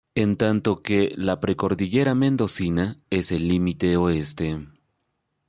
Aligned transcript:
En 0.15 0.35
tanto 0.35 0.81
que 0.81 1.13
la 1.15 1.39
precordillera 1.39 2.15
mendocina 2.15 2.97
es 3.11 3.31
el 3.31 3.47
límite 3.47 3.97
Oeste. 3.97 4.67